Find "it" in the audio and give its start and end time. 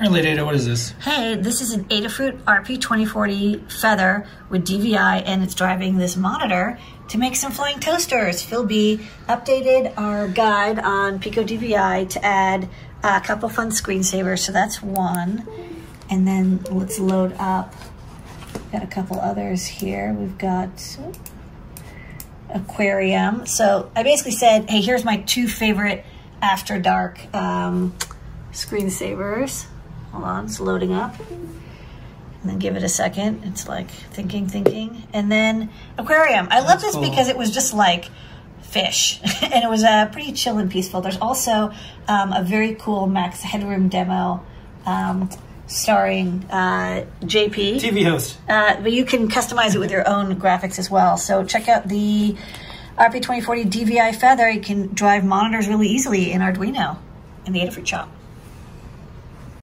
32.76-32.82, 37.28-37.36, 39.64-39.68, 49.74-49.78